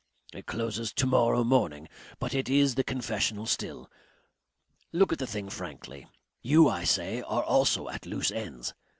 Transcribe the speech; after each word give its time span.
It 0.33 0.47
closes 0.47 0.91
to 0.93 1.05
morrow 1.05 1.43
morning 1.43 1.87
but 2.17 2.33
it 2.33 2.49
is 2.49 2.73
the 2.73 2.83
confessional 2.83 3.45
still. 3.45 3.87
Look 4.91 5.13
at 5.13 5.19
the 5.19 5.27
thing 5.27 5.47
frankly. 5.47 6.07
You, 6.41 6.67
I 6.67 6.85
say, 6.85 7.21
are 7.21 7.43
also 7.43 7.87
at 7.87 8.07
loose 8.07 8.31
ends. 8.31 8.73